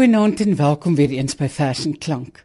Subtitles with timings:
[0.00, 2.38] Goeienaand en welkom weer eens by Vers en Klank.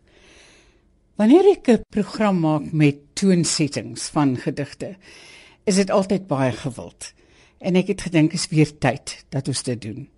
[1.16, 4.98] Wanneer ek 'n program maak met toonsettings van gedigte,
[5.64, 7.14] is dit altyd baie gewild.
[7.60, 10.10] En ek het gedink is weer tyd dat ons dit doen.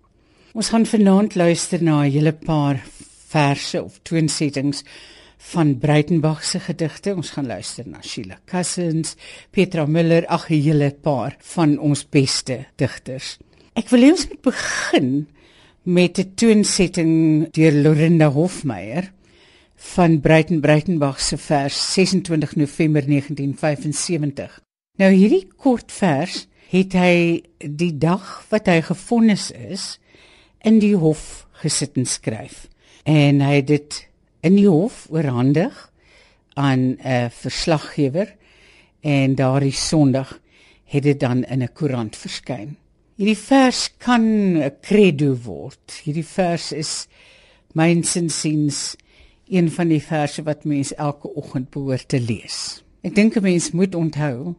[0.52, 2.82] Ons gaan vanaand luister na 'n hele paar
[3.28, 4.82] verse of toonsettings
[5.38, 7.14] van Breitenberg se gedigte.
[7.14, 9.14] Ons gaan luister na Sheila Cousins,
[9.50, 13.38] Petra Müller, ag 'n hele paar van ons beste digters.
[13.74, 15.28] Ek wil eers met begin
[15.88, 17.12] met 'n toonsetting
[17.50, 19.12] deur Lorinda Hofmeyer
[19.74, 24.60] van Breiten Breitenberg se vers 26 November 1975.
[24.96, 30.00] Nou hierdie kort vers het hy die dag wat hy gefonnis is
[30.60, 32.68] in die hof gesit en skryf.
[33.02, 34.08] En hy het dit
[34.40, 35.92] in die hof oorhandig
[36.52, 38.36] aan 'n verslaggewer
[39.00, 40.40] en daardie Sondag
[40.84, 42.76] het dit dan in 'n koerant verskyn.
[43.18, 44.22] Hierdie vers kan
[44.54, 45.82] 'n credo word.
[46.04, 47.08] Hierdie vers is
[47.74, 48.94] mynsinsiens
[49.50, 52.84] een van die verse wat mens elke oggend behoort te lees.
[53.02, 54.54] Ek dink 'n mens moet onthou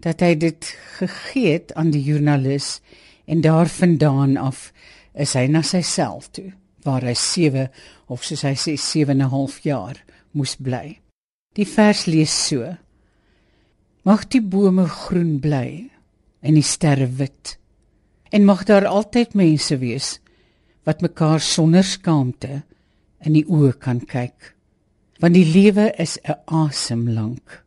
[0.00, 0.64] dat hy dit
[0.96, 2.80] gegee het aan die joernalis
[3.26, 4.72] en daarvandaan af
[5.12, 6.52] is hy na sy self toe
[6.84, 7.70] waar hy 7
[8.08, 10.98] of soos hy sê 7 en 'n half jaar moes bly.
[11.54, 12.76] Die vers lees so:
[14.02, 15.90] Mag die bome groen bly
[16.40, 17.58] en die sterre wit.
[18.32, 20.16] En mag daar altyd mense wees
[20.88, 22.62] wat mekaar sonder skaamte
[23.22, 24.54] in die oë kan kyk.
[25.22, 27.62] Want die lewe is 'n asem lank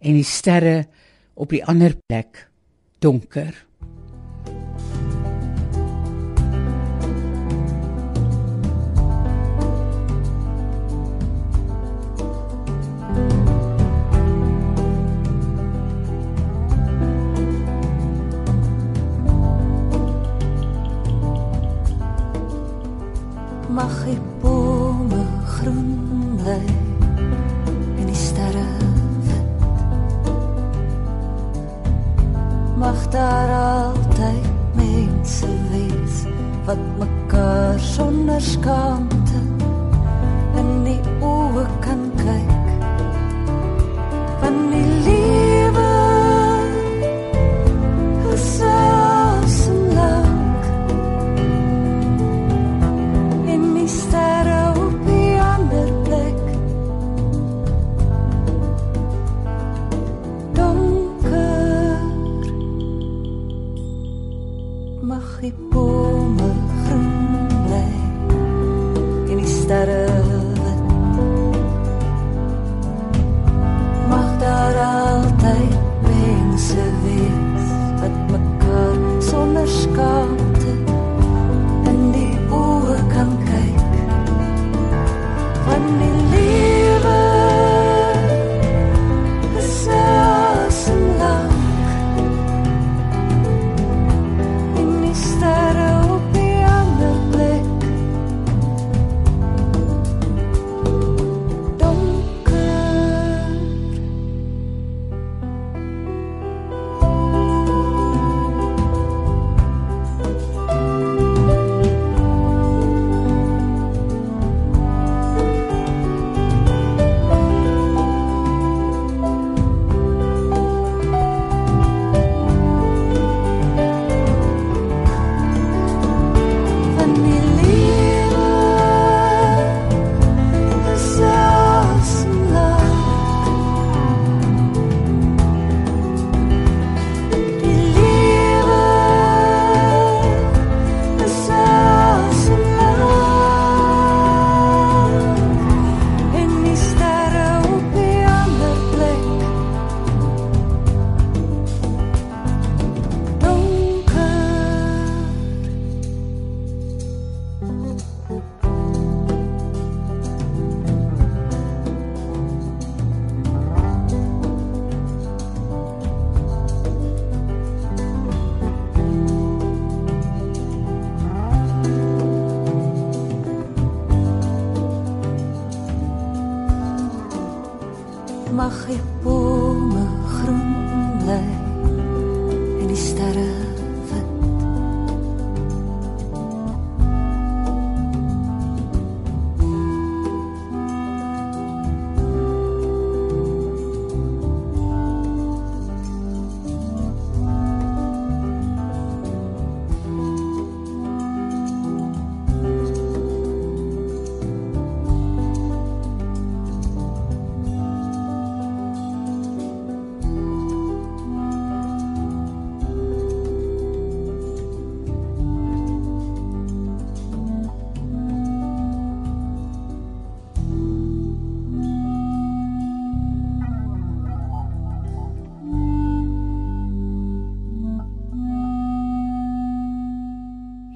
[0.00, 0.88] en die sterre
[1.34, 2.48] op die ander plek
[2.98, 3.54] donker.
[37.78, 39.21] Sonder skaamte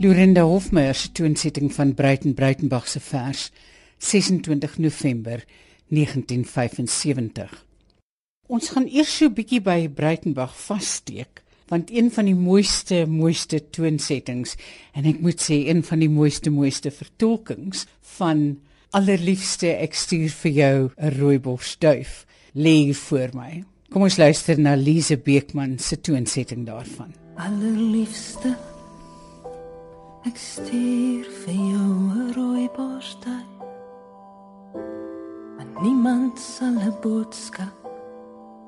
[0.07, 3.51] Lorinda Hofmeyer se toonsetting van Breiten Breitenbach se vers
[3.99, 5.43] 26 November
[5.89, 7.65] 1975.
[8.47, 13.59] Ons gaan eers so 'n bietjie by Breitenbach vassteek want een van die mooiste mooiste
[13.71, 14.55] toonsettings
[14.95, 18.61] en ek moet sê een van die mooiste mooiste vertolkings van
[18.91, 23.65] allerliefste ek stuur vir jou 'n rooibos duif lê voor my.
[23.91, 27.13] Kom ons luister na Lise Beekman se toonsetting daarvan.
[27.37, 28.55] Allerliefste
[30.27, 33.47] Ek stuur vir jou 'n rooi borstel.
[35.57, 37.77] Maar niemand sal 'n boodskap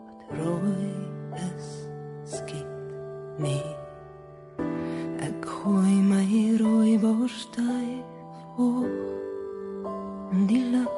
[0.07, 0.95] wat rooi
[1.35, 1.69] is
[2.35, 2.75] skiet
[3.39, 3.75] nie.
[5.19, 8.05] Ek gooi my rooi borstel
[8.55, 8.91] voor
[10.31, 10.95] in die lug.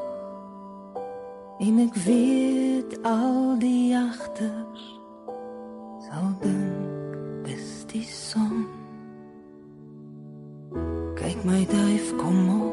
[1.59, 5.01] En ek weet al die jagters
[6.05, 8.80] sal dink dis die son.
[11.43, 12.70] My duif kom op.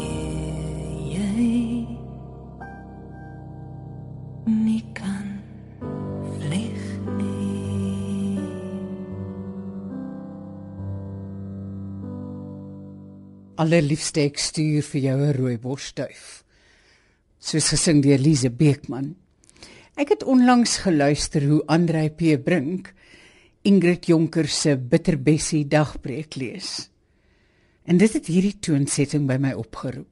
[1.12, 1.48] jy
[4.48, 5.26] nie kan
[6.38, 6.86] vlieg
[7.18, 8.38] nie
[13.60, 16.44] Allerliefste ek stuur vir jou 'n rooibos duif.
[17.38, 19.16] Soos gesing deur Lise Beekman.
[19.96, 22.94] Ek het onlangs geluister hoe Andrei P Brink
[23.62, 26.88] Ingrid Jonker se Bitterbessie dagbreek lees.
[27.86, 30.11] En dit het hierdie toonsetting by my opgeroep.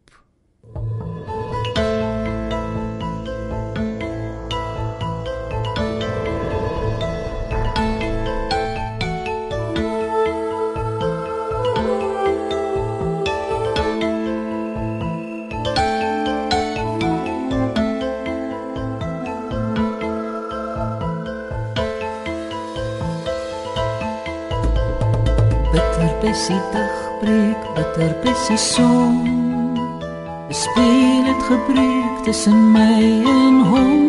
[26.31, 29.15] Bessie dag breek, bitter bessie son.
[30.51, 34.03] Speel het gebreek tussen my en hom.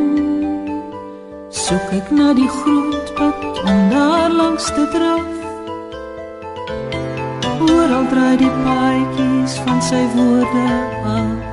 [1.50, 5.30] Soek ek na die groot pad om daar langs te draf.
[7.66, 10.68] Oral draai die paadjies van sy woorde
[11.18, 11.51] af.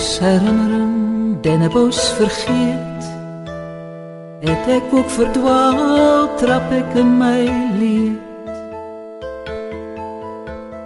[0.00, 3.04] Herinnering, Dennebos vergeet.
[4.40, 7.44] Het ek ook verdwaal, trap ek in my
[7.76, 8.20] leed.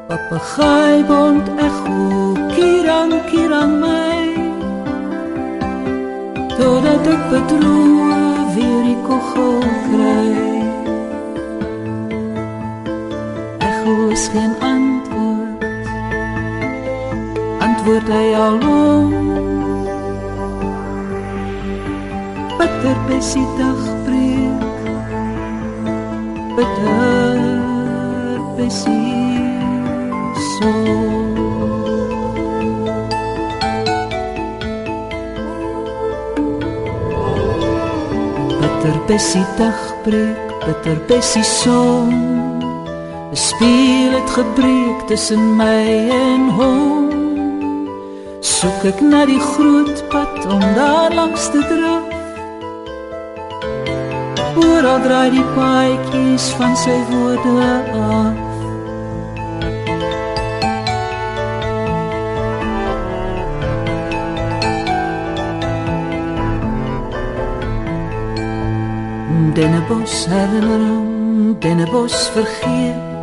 [0.08, 4.18] Papegaai bond echo, kirang kirang my.
[6.58, 8.18] Totdat ek bedroe
[8.54, 10.32] weer die kogel kry.
[13.62, 14.93] Echo is geen antwoord
[17.84, 19.12] antwoord hy alom
[22.58, 24.64] Bitter bessie dag breek.
[26.56, 29.20] Bitter bessie
[30.56, 30.72] so
[38.60, 42.08] Bitter bessie dag breek Bitter bessie son
[43.34, 47.03] Speel het gebreek tussen my en hom
[48.44, 52.12] soek ek na die groot pad om daar langs te draf.
[54.64, 57.54] Oral draai die paadjies van sy woorde
[58.00, 58.42] af.
[69.54, 73.13] Dennebos herinnering, dennebos vergeet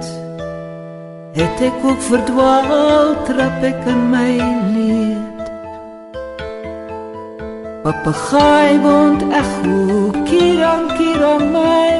[1.33, 4.35] het ek ook verdwaal trap ek in my
[4.73, 5.49] leed.
[7.83, 11.95] Papegaai bond echo kiran kiran my.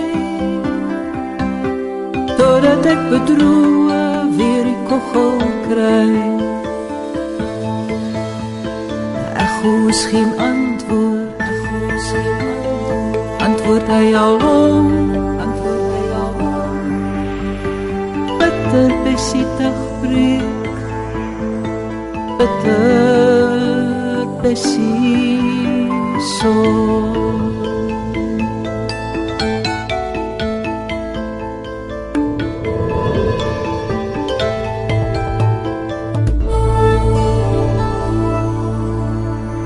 [2.38, 4.02] Totdat ek bedroe
[4.38, 6.12] weer die kogel kry.
[9.48, 11.44] Echo is geen antwoord.
[11.50, 13.42] Echo is geen antwoord.
[13.48, 15.31] Antwoord hy al
[19.22, 20.78] besietig breek
[22.40, 25.86] bitter besie
[26.40, 26.54] so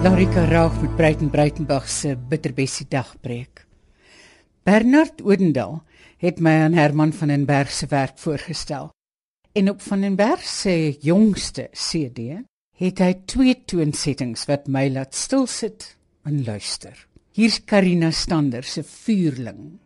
[0.03, 3.63] Larika raag met Breiten Breitenberg se bitterbessie dagbreek.
[4.63, 5.79] Bernard Odendaal
[6.19, 8.94] het my aan Herman van den Berg se werk voorgestel.
[9.55, 12.41] En op van den Berg se jongste CD
[12.75, 15.85] het hy twee toonsettings wat my laat stil sit
[16.27, 16.91] en luister.
[17.31, 19.77] Hier's Karina Stander se Vuurling.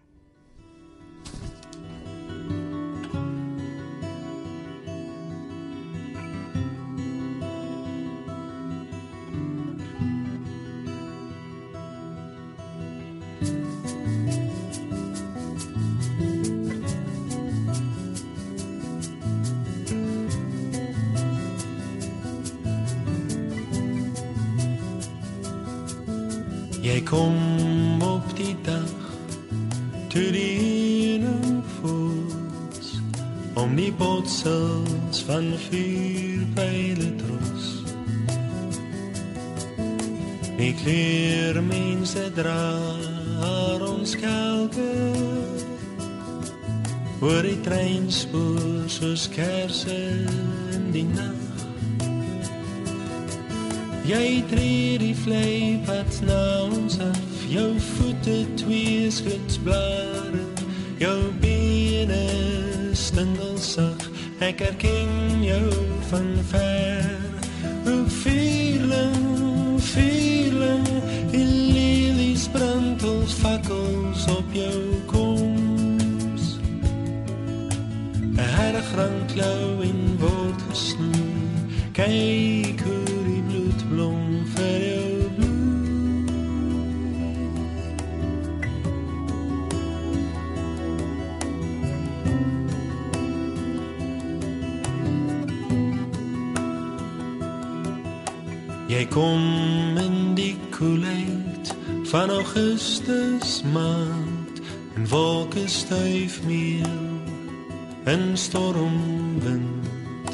[27.00, 29.04] Jy kom op die dag
[30.12, 31.22] toe die
[31.78, 32.90] voels
[33.56, 37.70] om die botsels van vuur pijlen trots.
[40.60, 42.68] Die kleer mense dra
[43.46, 44.92] haar ons kelke
[47.24, 50.02] oor die treinspoor soos kerse
[50.76, 51.59] in die nacht.
[54.10, 60.42] Jy tree die vleipad na ons af Jou voete twee skutsblare
[60.98, 62.24] Jou bene
[62.98, 64.08] stindelsag
[64.42, 65.70] Ek herken jou
[66.10, 67.06] van ver.
[67.86, 70.90] O vierling, vierling
[71.30, 74.80] Die lelies brand als fakkels op jou
[75.12, 76.56] koms.
[78.32, 81.30] Een herrig randklauw in word gesnoe
[81.94, 82.59] Kyk
[99.00, 101.70] Jy kom in die koelheid
[102.12, 104.60] van Augustus maand
[105.00, 107.00] en wolke stuif meel
[108.12, 110.28] in stormwind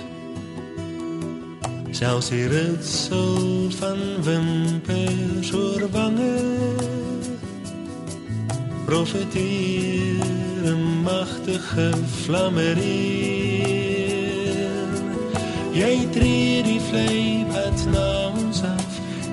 [1.93, 6.41] Selfs die ritsel van wimpers oor wange
[8.89, 10.25] Profeteer
[10.65, 11.93] een machtige
[12.25, 13.45] flammereen
[15.77, 17.44] Jy tree die af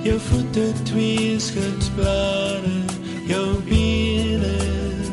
[0.03, 2.79] Jou voete twee skutsblare
[3.27, 4.57] Jou bene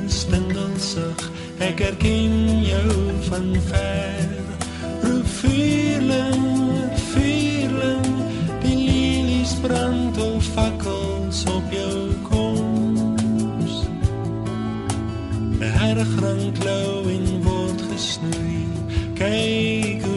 [0.10, 1.30] spindelsig
[1.60, 2.92] Ek herken jou
[3.28, 4.30] van ver.
[5.04, 6.46] Roep vuurling
[7.12, 8.08] vuurling
[8.64, 13.76] die lelies brand of fakkels op jou koms.
[15.60, 18.64] 'n hergrangklou in word gesnoei.
[19.20, 20.09] Kyk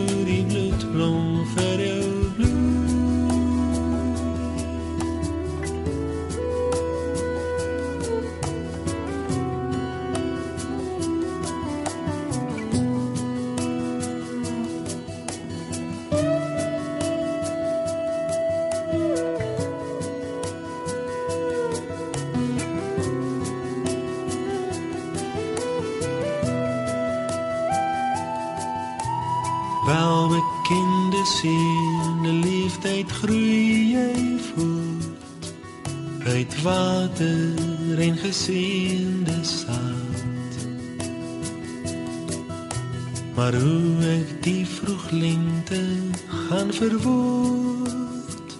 [45.13, 45.85] lente
[46.27, 48.59] gaan verwoord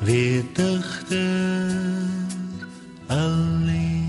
[0.00, 1.74] Weer digter
[3.06, 4.00] alleen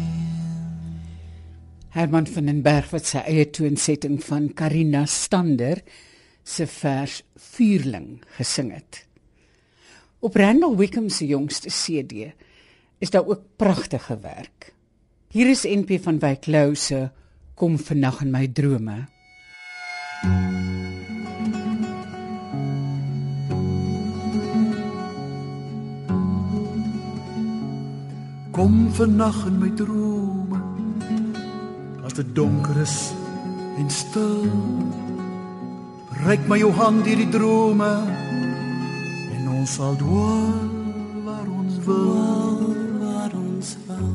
[1.89, 5.81] Herman van den Berg wat sy eie toonsetting van Karina Stander
[6.43, 9.05] se vers Vuurling gesing het.
[10.19, 12.31] Op Randall Wickham se jongste CD
[12.99, 14.73] is daar ook pragtige werk.
[15.31, 17.09] Hier is NP van Wyk Lou se
[17.55, 19.05] kom vannag in my drome.
[20.21, 20.33] Kom
[28.93, 30.61] vannag in my drome.
[32.05, 33.13] As dit donker is
[33.77, 34.45] en stil.
[36.21, 37.89] Reik my jou hand deur die drome
[39.33, 40.53] en ons sal dwaal
[41.25, 42.61] waar ons wil,
[43.01, 44.11] waar ons wil.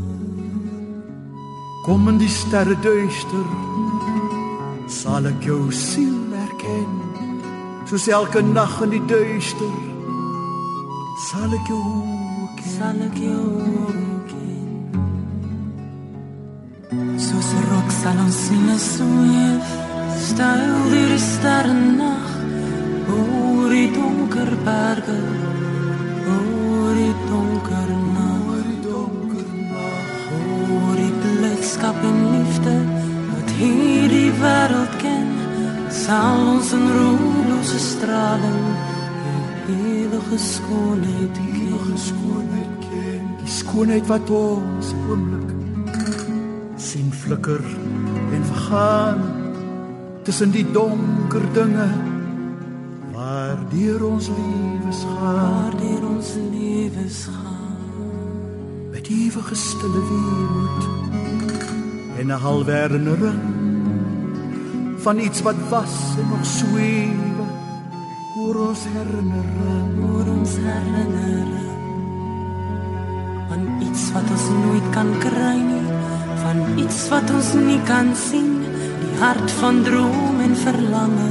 [1.82, 3.85] Kom in die sterre duister.
[4.96, 6.92] Sal ek jou siel erken.
[7.88, 9.74] Soos elke nag in die duister.
[11.26, 11.82] Sal ek jou
[12.56, 12.70] ken.
[12.76, 13.50] Sal ek jou
[14.30, 14.70] ken.
[17.26, 19.68] Soos 'n rok sal ons sien as sweef,
[20.28, 22.28] styl deur die sterrenag,
[23.16, 25.20] oor die donker berge,
[36.06, 38.66] sal ons in roerlose straling
[39.66, 41.38] die ewige skoonheid.
[41.42, 43.24] Ewige skoonheid ken.
[43.40, 45.50] Die skoonheid wat ons oomblik
[46.78, 47.62] sien flikker
[48.36, 49.24] en vergaan
[50.28, 51.88] tussen die donker dinge
[53.16, 57.76] waar deur ons lewens gaan Waardeur ons lewens gaan.
[58.94, 60.88] met ewige stille weemoed
[62.20, 63.55] en 'n halwerdering
[65.06, 67.36] van iets wat was en nog sweef
[68.42, 71.68] oor ons herinnering oor ons herinnering.
[73.48, 75.84] Van iets wat ons nooit kan kry nie
[76.40, 78.50] van iets wat ons nie kan sien
[79.02, 81.28] die hart van droom en verlange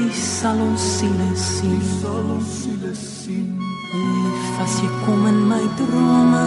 [0.00, 1.82] die sal ons siele sien.
[2.00, 3.60] Sal ons siele sien.
[3.92, 6.46] Lief as jy kom in my drome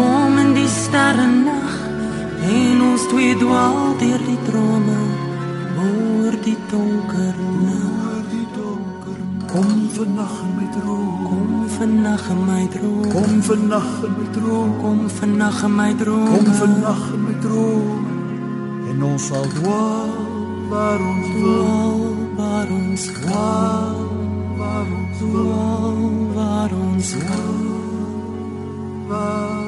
[0.00, 1.87] kom in die sterre nag
[2.42, 5.00] en ons twee dwaal deur die drome
[5.78, 11.24] oor die donker oor die donker kom vannag in my droom.
[11.28, 13.10] Kom vannag in my droom.
[13.12, 14.70] Kom vannag in my droom.
[14.80, 16.28] Kom vannag in my droom.
[16.34, 18.02] kom vannag in my droom.
[18.90, 20.12] En ons sal dwaal
[20.68, 22.02] waar ons wil.
[22.36, 24.04] Waar ons dwaal
[24.58, 25.96] waar ons wil.
[26.34, 27.14] Waar ons
[29.08, 29.67] waar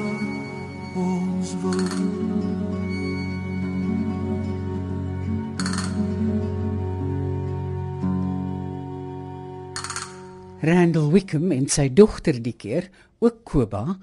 [10.60, 12.90] Randall Wickham en sy dogter die keer,
[13.24, 13.96] ook Koba,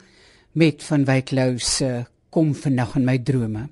[0.58, 3.67] met van Wyk Lou se kom vannag in my drome.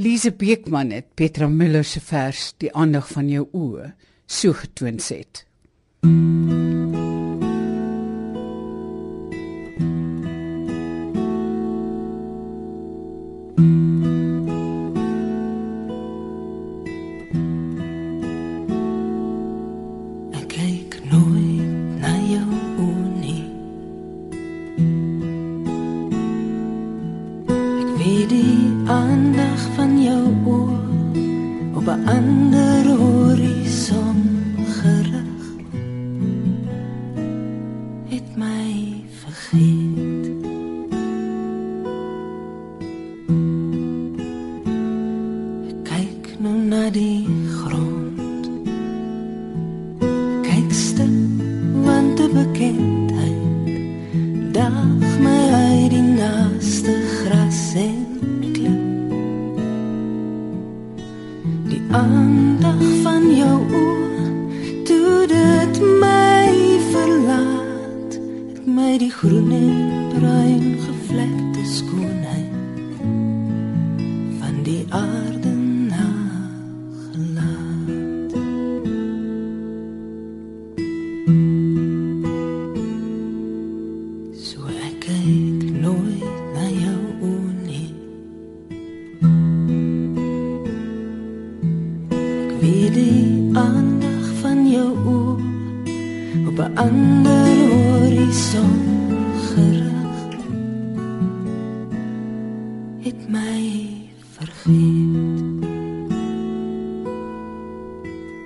[0.00, 3.92] Lise Beekman het Petra Müller se vers Die aandag van jou oë
[4.26, 5.44] so getoon het.
[6.08, 6.33] Ek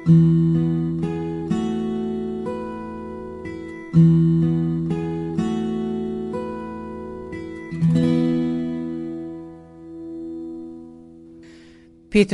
[0.08, 0.20] Petra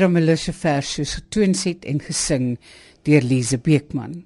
[0.06, 2.58] Müller se vers soos getoon het en gesing
[3.02, 4.22] deur Lise Beekman.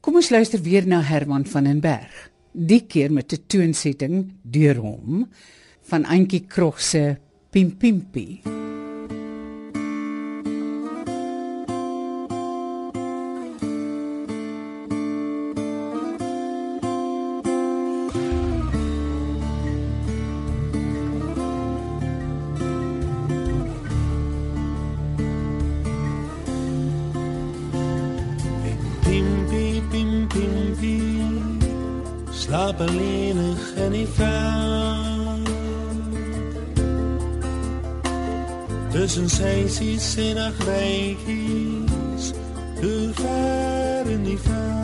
[0.00, 2.30] Kom ons luister weer na Herman van den Berg.
[2.52, 5.26] Die keer met 'n toonsetting deur hom
[5.90, 7.16] van Antjie Krog se
[7.50, 8.40] Pimpimpie.
[8.44, 8.67] Pimpie,
[32.48, 35.48] slaap alleenig in die veld.
[38.90, 42.32] Tussen seisies en agrijkies,
[42.80, 44.77] hoe ver in die veld.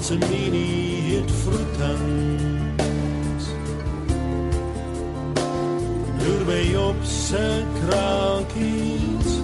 [0.00, 3.44] Als een mini het fruitans.
[6.18, 9.40] Door bij op zijn kraalkies,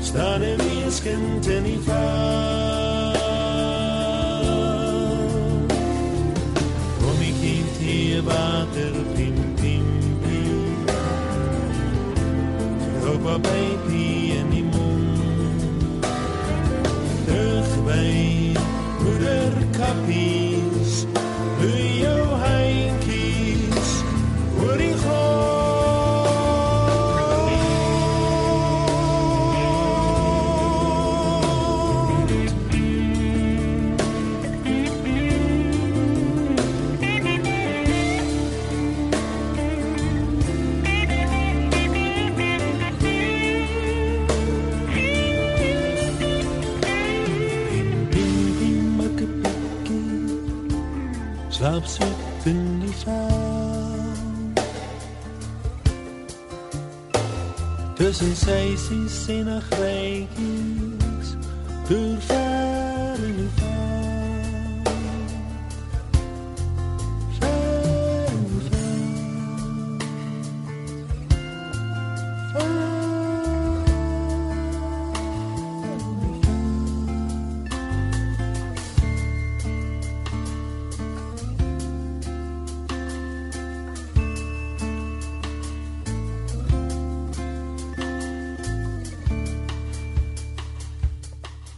[0.00, 3.24] staan een weeskind in die veld.
[7.00, 10.84] Kom ik kind hier water, pim, pim, pim.
[13.22, 13.95] Wat baby in
[57.94, 61.28] Tussen seisies en agrijkies,
[61.88, 62.55] door ver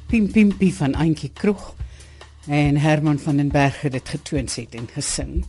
[0.09, 1.75] Pimpimpie van Antjie Krog
[2.47, 5.45] en Herman van den Berg het dit getoons het en gesing.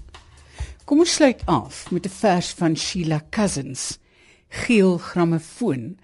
[0.84, 4.00] Kom ons sluit af met 'n vers van Sheila Cousins,
[4.50, 5.98] Geel grammofoon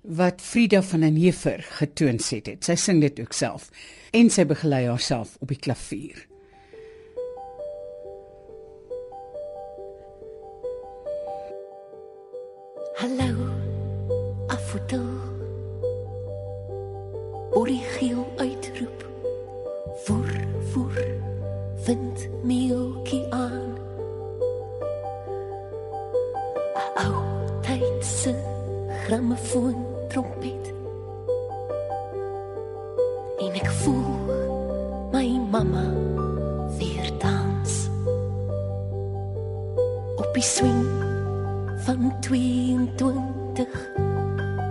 [0.00, 2.46] wat Frida van den Heever getoons het.
[2.46, 2.64] het.
[2.64, 3.70] Sy sing dit ook self
[4.10, 6.26] en sy begelei haarself op die klavier.
[12.94, 13.52] Hallo,
[14.46, 15.17] afoto.
[17.50, 19.06] Orie geel uitroep.
[20.04, 21.14] Voer, voer,
[21.74, 23.76] vind meeltjie aan.
[26.94, 27.14] Ou
[27.60, 28.34] tydse
[29.06, 30.72] grammofoon trompet.
[33.38, 34.12] En ek voel
[35.12, 35.86] my mamma
[36.76, 37.88] weer dans.
[40.16, 40.84] Op die swing
[41.88, 43.66] van 22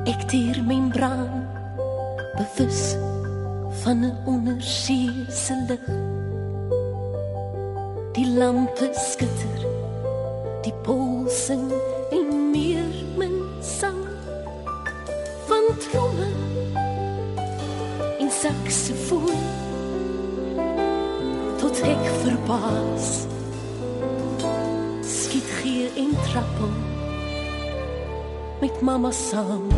[0.08, 1.47] ek teer membraan
[2.38, 2.96] bewus
[3.82, 5.86] van 'n onderseese lig.
[8.14, 9.68] Die lampe skitter
[10.68, 11.72] die polsing
[12.12, 14.02] en meer min sang.
[15.48, 16.28] Van tromme
[18.20, 19.46] en saksofoon
[21.62, 23.08] tot ek verbaas.
[25.08, 26.76] Skiet gee en trappel
[28.60, 29.72] met mamma saam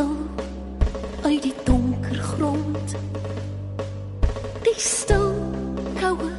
[0.00, 0.16] afotel
[1.22, 2.94] uit die donker grond.
[4.62, 5.32] Die stil,
[6.00, 6.30] koue,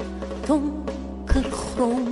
[0.46, 2.11] donker grond.